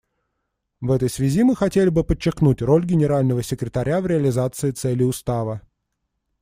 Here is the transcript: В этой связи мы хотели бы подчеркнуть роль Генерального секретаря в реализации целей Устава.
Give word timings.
В 0.81 0.91
этой 0.93 1.11
связи 1.11 1.43
мы 1.43 1.55
хотели 1.55 1.89
бы 1.89 2.03
подчеркнуть 2.03 2.63
роль 2.63 2.83
Генерального 2.85 3.43
секретаря 3.43 4.01
в 4.01 4.07
реализации 4.07 4.71
целей 4.71 5.05
Устава. 5.05 5.61